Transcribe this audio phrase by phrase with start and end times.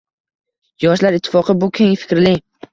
[0.85, 2.37] Yoshlar ittifoqi bu keng fikrli